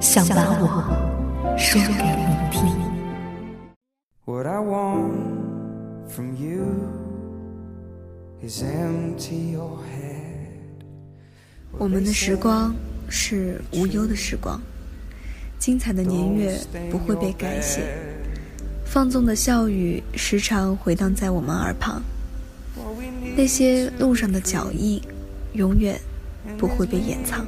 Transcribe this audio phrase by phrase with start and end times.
[0.00, 2.64] 想把我说给你听。
[11.78, 12.74] 我们的时光
[13.10, 14.58] 是无忧的时光，
[15.58, 16.58] 精彩的年月
[16.90, 17.82] 不会被改写，
[18.86, 22.02] 放纵的笑语时常回荡在我们耳旁，
[23.36, 24.98] 那些路上的脚印，
[25.52, 26.00] 永远
[26.56, 27.46] 不会被掩藏。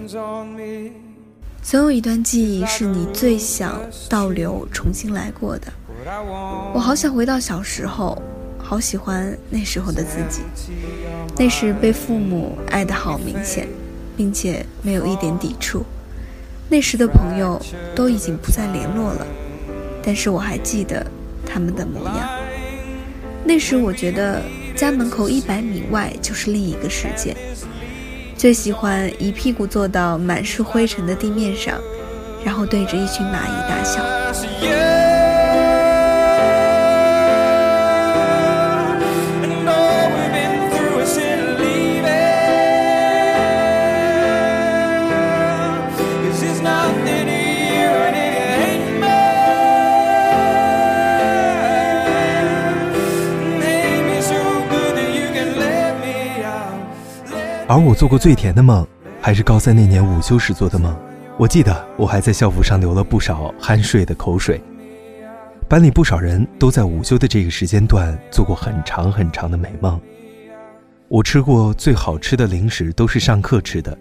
[1.63, 5.73] 总有一段记忆是你最想倒流、重新来过的。
[6.75, 8.21] 我好想回到小时候，
[8.59, 10.43] 好喜欢那时候的自己。
[11.39, 13.69] 那时被父母爱得好明显，
[14.17, 15.85] 并且没有一点抵触。
[16.69, 17.61] 那时的朋友
[17.95, 19.27] 都已经不再联络了，
[20.03, 21.07] 但是我还记得
[21.47, 22.29] 他们的模样。
[23.45, 24.43] 那时我觉得
[24.75, 27.37] 家门口一百米外就是另一个世界。
[28.43, 31.79] 最喜欢一屁股坐到满是灰尘的地面上，
[32.45, 35.12] 然后对着一群蚂蚁大笑。
[57.73, 58.87] 而我做过最甜的梦，
[59.19, 60.95] 还是高三那年午休时做的梦。
[61.39, 64.63] 我记得我还在校服上流了不少酣睡的口水。
[65.71, 69.99] 班里不少人都在午休的这个时间段做过很长很长的美梦。
[71.09, 73.97] 我吃过最好吃的零食都是上课吃的，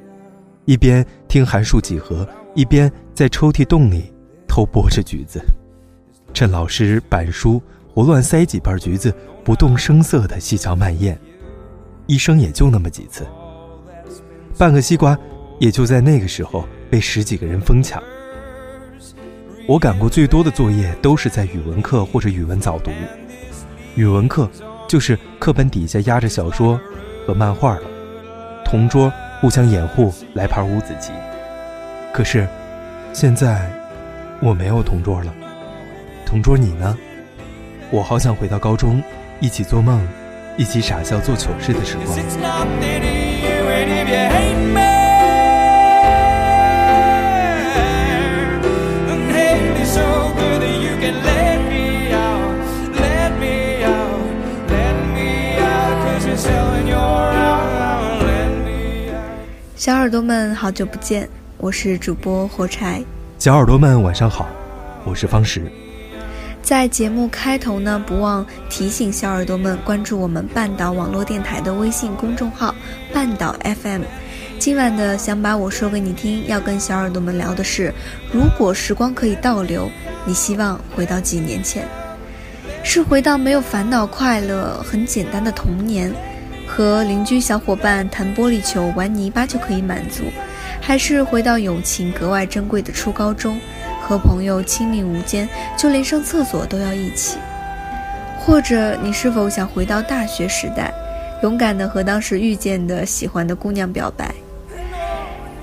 [0.65, 4.11] 一边听函数几何，一边在抽屉洞里
[4.49, 5.41] 偷剥着橘子，
[6.33, 9.15] 趁老师板书胡乱塞几瓣橘子，
[9.45, 11.17] 不动声色地细嚼慢咽，
[12.05, 13.25] 一生也就那么几次。
[14.57, 15.17] 半个西瓜，
[15.59, 18.01] 也就在那个时候被十几个人疯抢。
[19.67, 22.91] 我赶过最多的作业都是在语文课或者语文早读。
[23.95, 24.49] 语文课
[24.87, 26.79] 就是课本底下压着小说
[27.25, 27.81] 和漫画了，
[28.65, 31.11] 同桌互相掩护来盘五子棋。
[32.13, 32.47] 可是，
[33.13, 33.71] 现在
[34.41, 35.33] 我没有同桌了。
[36.25, 36.97] 同桌你呢？
[37.89, 39.01] 我好想回到高中，
[39.39, 40.05] 一起做梦，
[40.57, 43.20] 一起傻笑做糗事的时光。
[59.75, 61.27] 小耳朵们，好久不见，
[61.57, 63.03] 我是主播火柴。
[63.39, 64.47] 小耳朵们，晚上好，
[65.03, 65.71] 我是方石。
[66.61, 72.73] 在节目开头呢，不忘提醒小耳朵们关注我们半岛网络电台的微信公众号
[73.11, 74.03] “半岛 FM”。
[74.57, 77.91] 今晚的想把我说给你听，要跟小耳朵们聊的是：
[78.31, 79.89] 如果时光可以倒流，
[80.23, 81.85] 你希望回到几年前？
[82.83, 86.13] 是回到没有烦恼、快乐、很简单的童年，
[86.67, 90.23] 和邻居小伙伴弹玻璃球、玩泥巴就可以满足，
[90.79, 93.59] 还是回到友情格外珍贵的初高中？
[94.11, 97.37] 和朋友亲密无间，就连上厕所都要一起。
[98.37, 100.93] 或者，你是否想回到大学时代，
[101.43, 104.29] 勇敢的和当时遇见的喜欢的姑娘表白？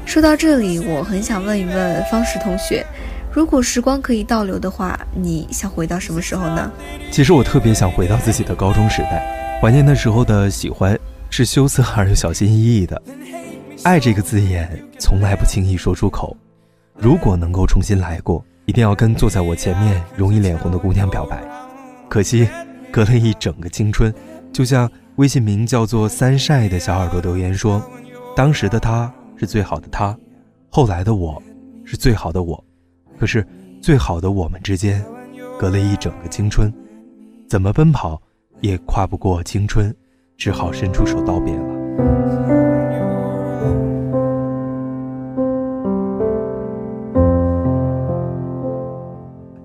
[0.06, 2.86] 说到这里，我很想问一问方石同学，
[3.30, 6.72] 如果时光可以倒流的话，你想回到什么时候呢？
[7.10, 10.98] 其实我特别想回到自己的高中时代，怀念那时候的喜欢
[11.28, 13.02] 是羞涩而又小心翼翼的，
[13.82, 16.34] 爱这个字眼从来不轻易说出口。
[17.00, 21.42] 如果能够重新来过，一定要跟坐在我前面容易脸红的姑娘表白。
[22.08, 22.48] 可惜，
[22.92, 24.12] 隔了一整个青春。
[24.52, 27.80] 就像微信名叫做“三晒”的小耳朵留言说
[28.34, 30.16] ：“当时的他是最好的他，
[30.70, 31.40] 后来的我
[31.84, 32.62] 是最好的我。
[33.18, 33.46] 可是，
[33.80, 35.04] 最好的我们之间，
[35.58, 36.72] 隔了一整个青春。
[37.48, 38.20] 怎么奔跑
[38.60, 39.94] 也跨不过青春，
[40.36, 42.37] 只好伸出手道别了。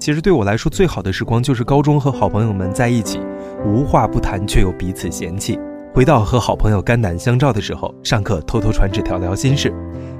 [0.03, 3.21] 其实对我来说，最好的时光就是高中和好朋友们在一起，
[3.65, 5.57] 无话不谈却又彼此嫌弃。
[5.93, 9.73] 回到和好朋友肝胆相照的时候，上课偷偷传纸条聊心事。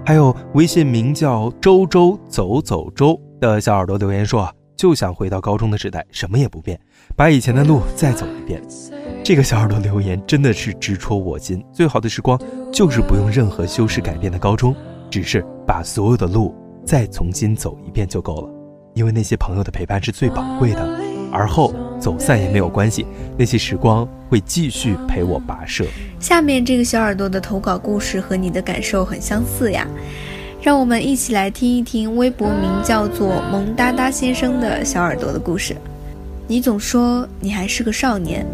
[0.06, 6.80] 还有微信名叫周周走走周的小耳朵留言说，就想回到高中的时代，什么也不变，
[7.14, 8.64] 把以前的路再走一遍。
[9.22, 11.62] 这个小耳朵留言真的是直戳我心。
[11.74, 12.40] 最好的时光
[12.72, 14.74] 就是不用任何修饰改变的高中，
[15.10, 16.56] 只是把所有的路
[16.86, 18.53] 再重新走一遍就够了。
[18.94, 21.00] 因为那些朋友的陪伴是最宝贵的，
[21.32, 23.06] 而后走散也没有关系，
[23.36, 25.84] 那些时光会继续陪我跋涉。
[26.20, 29.88] 下面这个小耳朵的投稿故事和你的感受很相似呀，
[30.62, 35.76] 让我们一起来听一听微博名叫做“萌哒哒先生”的小耳朵的故事。
[36.48, 38.46] 你总说你还是个少年，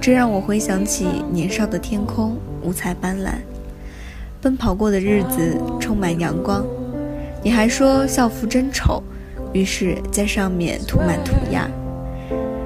[0.00, 3.32] 这让我回想起年少的天空五彩斑斓，
[4.40, 6.64] 奔跑过的日子充满阳光。
[7.42, 9.02] 你还说校服真丑。
[9.54, 11.70] 于是，在上面涂满涂鸦，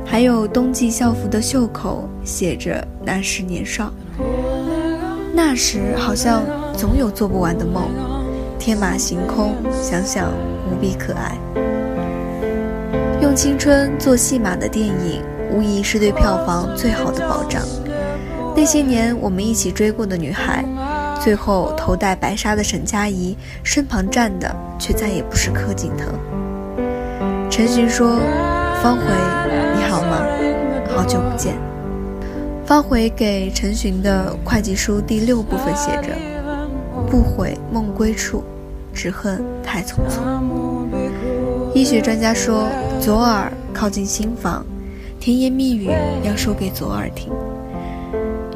[0.07, 3.93] 还有冬季校服的袖口写着“那时年少”。
[5.35, 6.43] 那时好像
[6.75, 7.91] 总有做不完的梦，
[8.59, 10.33] 天马行空，想想
[10.67, 11.37] 无比可爱。
[13.21, 17.63] 用青春做戏码的电影，无疑是对票房最好的保障。
[18.57, 20.65] 那些年我们一起追过的女孩，
[21.23, 26.09] 最后头戴白纱的沈佳宜身旁站的，却再也不是柯景腾。
[27.59, 28.21] 陈寻说
[28.81, 29.03] ：“方回，
[29.75, 30.25] 你好吗？
[30.95, 31.57] 好久不见。”
[32.65, 36.15] 方回给陈寻的会计书第六部分写着
[37.11, 38.45] ：“不悔梦归处，
[38.95, 40.21] 只恨太匆匆。”
[41.75, 42.69] 医学专家说
[43.03, 44.65] ：“左耳靠近心房，
[45.19, 45.91] 甜言蜜语
[46.23, 47.33] 要说给左耳听。”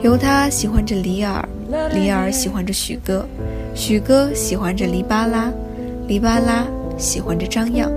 [0.00, 1.44] 由他喜欢着李耳，
[1.92, 3.26] 李耳喜欢着许哥，
[3.74, 5.50] 许哥喜欢着黎巴拉，
[6.06, 6.64] 黎巴拉
[6.96, 7.90] 喜欢着张漾。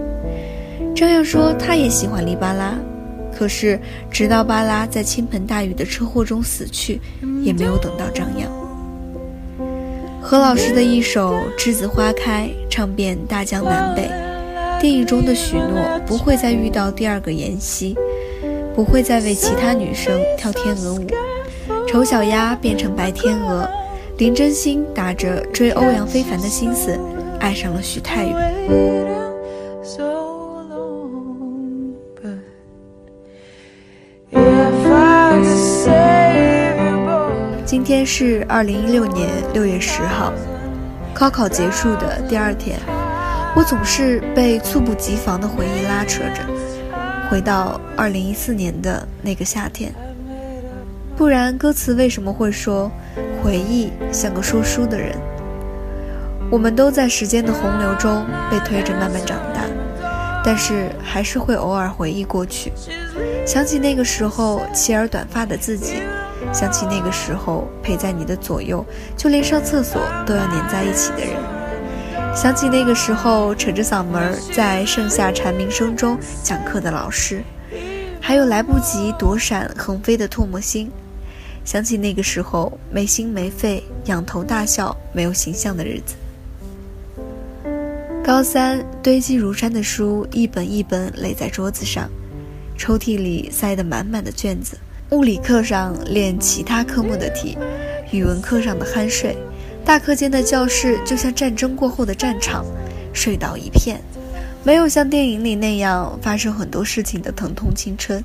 [0.95, 2.73] 张漾说，他也喜欢黎巴拉，
[3.37, 3.77] 可是
[4.09, 7.01] 直到巴拉在倾盆大雨的车祸中死去，
[7.43, 8.49] 也没有等到张漾。
[10.21, 14.09] 何老师的一首《栀子花开》唱遍大江南北。
[14.79, 17.95] 电影中的许诺不会再遇到第二个妍希，
[18.73, 21.05] 不会再为其他女生跳天鹅舞。
[21.87, 23.67] 丑小鸭变成白天鹅，
[24.17, 26.97] 林真心打着追欧阳非凡的心思，
[27.39, 29.14] 爱上了许太宇。
[37.85, 40.33] 今天是二零一六年六月十号，
[41.13, 42.79] 高考结束的第二天，
[43.55, 46.41] 我总是被猝不及防的回忆拉扯着，
[47.29, 49.93] 回到二零一四年的那个夏天。
[51.15, 52.91] 不然，歌词为什么会说
[53.43, 55.15] 回忆像个说书的人？
[56.49, 59.61] 我们都在时间的洪流中被推着慢慢长大，
[60.43, 62.73] 但是还是会偶尔回忆过去，
[63.45, 66.01] 想起那个时候齐耳短发的自己。
[66.55, 68.83] 想起那个时候陪在你的左右，
[69.17, 71.35] 就连上厕所都要黏在一起的人；
[72.33, 77.43] 想起那个时候扯着嗓门在盛夏蝉鸣声中讲课的老师，
[78.21, 80.87] 还有来不及躲闪横飞的唾沫星；
[81.65, 86.15] 想起那个时候没心没肺仰头大笑没有形象的日子。
[88.23, 92.09] 高三堆积如山的书一本一本垒在桌子上，
[92.77, 94.77] 抽屉里塞得满满的卷子。
[95.11, 97.55] 物理课上练其他科目的题，
[98.11, 99.37] 语文课上的酣睡，
[99.85, 102.65] 大课间的教室就像战争过后的战场，
[103.13, 104.01] 睡倒一片。
[104.63, 108.23] 没有像电影里那样发生很多事情的疼痛青春，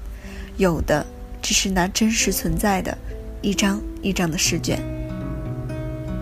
[0.57, 1.05] 有的
[1.43, 2.97] 只是那真实存在的，
[3.43, 4.83] 一张一张的试卷。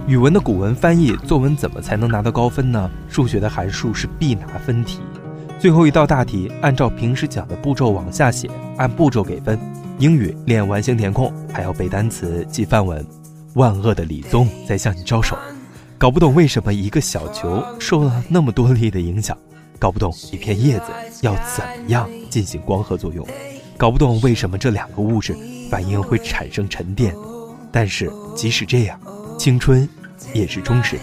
[0.09, 2.91] 语文的古文翻译作文怎么才能拿到高分呢？
[3.09, 4.99] 数学的函数是必拿分题，
[5.59, 9.59] 最后一道大题按照平时讲的步骤往下写，按步骤给分。
[9.99, 13.05] 英语练完形填空，还要背单词、记范文。
[13.55, 15.37] 万恶的李宗在向你招手，
[15.97, 19.37] 搞不懂为什么一个小球受了那么多力的影响，
[19.81, 20.85] 搞不懂一片叶子
[21.23, 23.27] 要怎样进行光合作用，
[23.77, 25.37] 搞不懂为什么这两个物质
[25.69, 27.13] 反应会产生沉淀。
[27.73, 29.01] 但是即使这样，
[29.37, 29.89] 青春
[30.33, 31.03] 也是忠实的，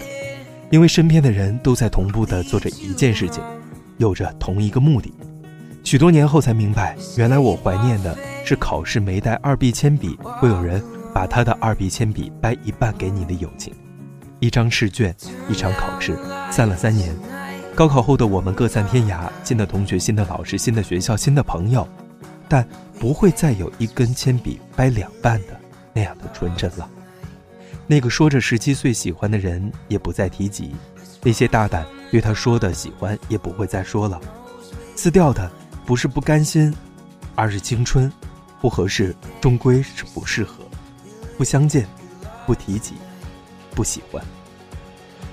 [0.70, 3.44] 因为身边的人都在同步的做着一件事情，
[3.98, 5.12] 有着同一个目的。
[5.84, 8.16] 许多年后才明白，原来我怀念的。
[8.48, 10.80] 是考试没带二 B 铅笔，会有人
[11.12, 13.74] 把他的二 B 铅笔掰一半给你的友情。
[14.38, 15.12] 一张试卷，
[15.48, 16.16] 一场考试，
[16.48, 17.12] 散了三年。
[17.74, 21.88] 高考后的我们各散天涯，新的同学、新的老师、新的学校、新的朋友，
[22.48, 22.64] 但
[23.00, 25.60] 不会再有一根铅笔掰两半的
[25.92, 26.88] 那样的纯真了。
[27.88, 30.70] 那个说着十七岁喜欢的人也不再提及，
[31.24, 34.20] 那些大胆对他说的喜欢也不会再说了。
[34.94, 35.50] 撕掉的
[35.84, 36.74] 不是不甘心，
[37.34, 38.10] 而是青春
[38.60, 40.64] 不合适，终归是不适合，
[41.36, 41.86] 不相见，
[42.46, 42.94] 不提及，
[43.74, 44.22] 不喜欢。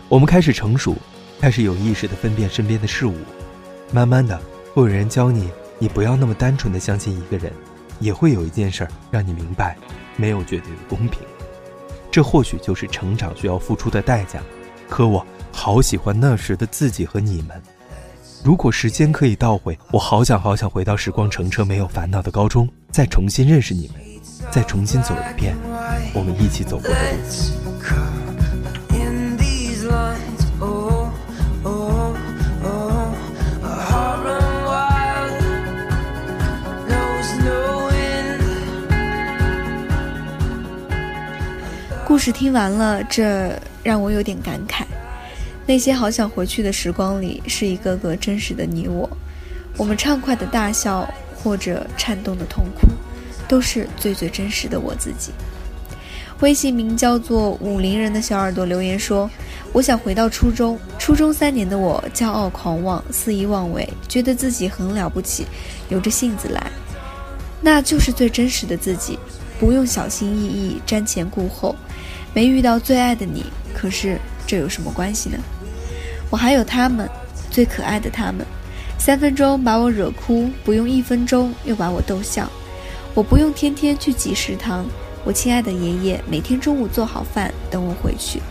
[0.10, 0.96] 我们开始成熟，
[1.40, 3.16] 开始有意识的分辨身边的事物，
[3.92, 4.40] 慢慢的
[4.74, 5.50] 会有人教你，
[5.80, 7.52] 你不要那么单纯的相信一个人，
[8.00, 9.78] 也会有一件事让你明白，
[10.18, 11.22] 没有绝对的公平。
[12.12, 14.40] 这或许就是成长需要付出的代价，
[14.88, 15.26] 可我
[15.66, 17.52] 好喜欢那时的自己和你们。
[18.44, 23.96] 如果时间可以倒回，我好想好想回到时光乘车没有烦恼的高中，再重新认识你们，
[24.52, 25.56] 再重新走一遍
[26.14, 27.18] 我们一起走过的路。
[42.06, 44.83] 故事听完了，这让我有点感慨。
[45.66, 49.10] 那些好想回去的时光里，是一个个真实的你我。
[49.78, 52.88] 我们畅快的大笑，或者颤动的痛哭，
[53.48, 55.32] 都是最最真实的我自己。
[56.42, 59.30] 微信名叫做“武林人”的小耳朵留言说
[59.72, 65.46] ：“我想回到初中，初中三年的我，骄傲狂妄，肆意妄为，觉得自己很了不起，
[65.88, 66.72] 由着性子来，
[67.62, 69.18] 那就是最真实的自己，
[69.60, 71.74] 不用小心翼翼，瞻前顾后。”
[72.36, 75.38] 没遇到最爱的你，可是这有什么关系呢？
[76.34, 77.08] 我还有他们，
[77.52, 78.44] 最可爱的他们，
[78.98, 82.50] 三分钟把我惹哭，不用一分钟又把我逗笑。
[83.14, 84.84] 我不用天天去挤食堂，
[85.24, 88.42] 我亲爱的爷爷每天中午做好饭等我回去。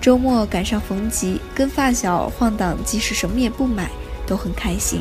[0.00, 3.88] 周末赶上逢集，跟发小晃荡，即使什么也不买，
[4.26, 5.00] 都很开心。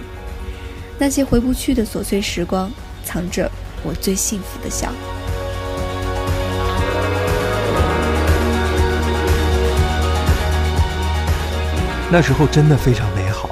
[0.99, 2.71] 那些回不去的琐碎时光，
[3.03, 3.49] 藏着
[3.83, 4.93] 我最幸福的笑。
[12.13, 13.50] 那时候真的非常美好，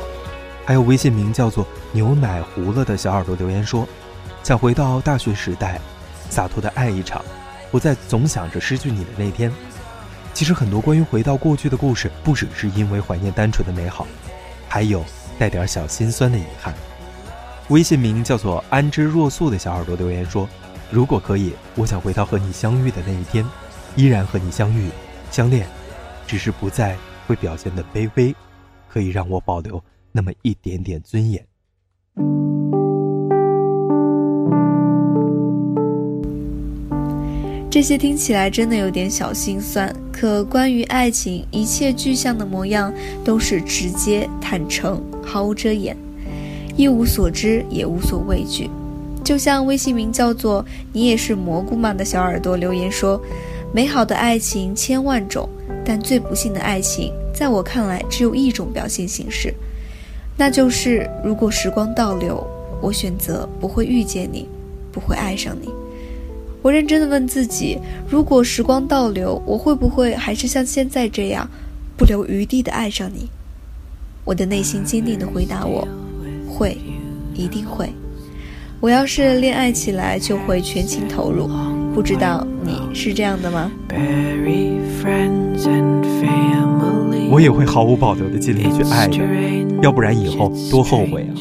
[0.66, 3.88] 还有微信名叫做“牛奶糊了”的小耳朵留言说
[4.44, 5.80] ：“想回到大学时代，
[6.30, 7.24] 洒脱的爱一场，
[7.72, 9.50] 不再总想着失去你的那天。”
[10.36, 14.06] 其实很多关于回到过去的故事，不只是因为怀念单纯的美好，
[14.68, 15.06] 还有
[15.40, 16.74] 带点小心酸的遗憾。
[17.70, 20.46] 微信名叫做“安之若素”的小耳朵留言说
[20.92, 23.46] ：“如果可以，我想回到和你相遇的那一天，
[23.96, 24.90] 依然和你相遇、
[25.32, 25.66] 相恋，
[26.28, 28.36] 只是不再会表现的卑微。”
[28.92, 29.82] 可以让我保留
[30.12, 31.46] 那么一点点尊严。
[37.72, 42.92] 这些听起来真的有点小心酸，可关于爱情，一切具象的模样
[43.24, 45.96] 都是直接、坦诚、毫无遮掩，
[46.76, 48.68] 一无所知，也无所畏惧。
[49.24, 53.22] 就像微信名叫做“你也是蘑菇吗”的小耳朵留言说
[53.72, 55.48] ：“美好的爱情千万种，
[55.86, 59.54] 但最不幸的爱情。”在我看来，只有一种表现形式，
[60.36, 62.46] 那就是如果时光倒流，
[62.82, 64.46] 我选择不会遇见你，
[64.92, 65.70] 不会爱上你。
[66.62, 67.80] 我认真的问自己：
[68.10, 71.50] 如果时光倒流，我会不会还是像现在这样，
[71.96, 73.30] 不留余地的爱上你？
[74.26, 75.88] 我的内心坚定的回答：我
[76.46, 76.78] 会，
[77.34, 77.90] 一定会。
[78.82, 81.50] 我要是恋爱起来，就会全情投入。
[81.96, 82.46] 不知道
[82.90, 83.72] 你是这样的吗？
[87.32, 89.24] 我也会毫无保留的尽力去爱着，
[89.82, 91.34] 要不然以后多后悔啊！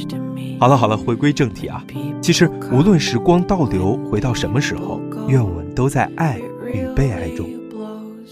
[0.60, 1.82] 好了好了，回归正题啊。
[2.20, 6.38] 其实无论时光倒流回到什么时候，愿我们都在爱
[6.72, 7.48] 与被爱中。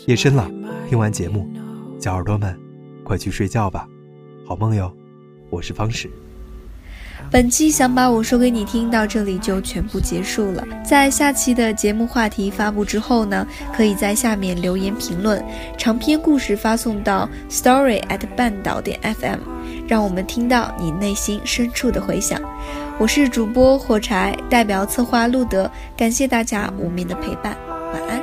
[0.07, 0.51] 夜深了，
[0.89, 1.49] 听完节目，
[1.99, 2.55] 小耳朵们，
[3.03, 3.89] 快去睡觉吧，
[4.45, 4.93] 好梦哟！
[5.49, 6.11] 我是方石。
[7.31, 10.65] 本期想把我说给你听到这里就全部结束了。
[10.85, 15.45] 在下期的节目话题发布之后呢，可以在下面留言评论，
[15.77, 19.39] 长篇故事发送到 story at 半岛点 fm，
[19.87, 22.41] 让我们听到你内心深处的回响。
[22.99, 27.57] 我是主播火柴，代表策划路德，感谢大家无眠的陪伴，
[27.93, 28.17] 晚安。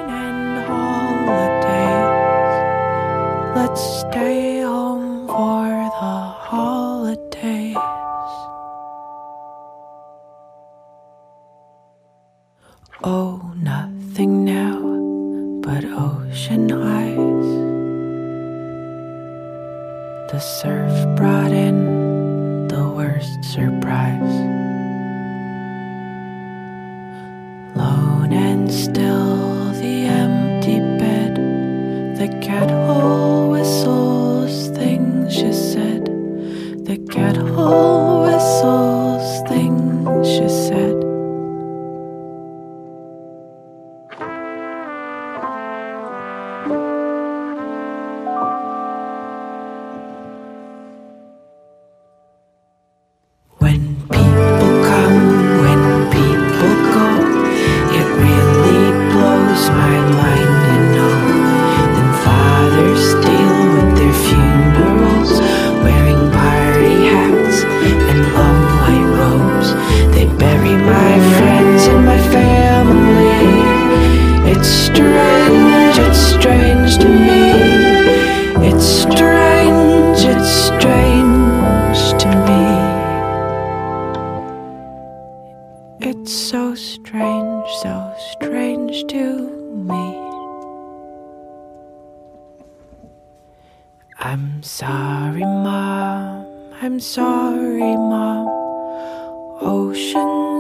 [36.94, 38.13] to get home.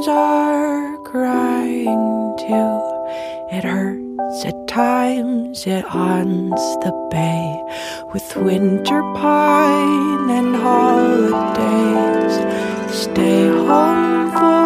[0.03, 3.55] Oceans are crying too.
[3.55, 7.63] It hurts at times, it haunts the bay
[8.13, 12.35] with winter pine and holidays.
[12.93, 14.62] Stay home.